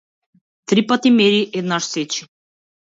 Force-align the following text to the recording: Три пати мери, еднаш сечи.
Три 0.67 0.81
пати 0.87 1.09
мери, 1.17 1.41
еднаш 1.57 1.83
сечи. 1.91 2.21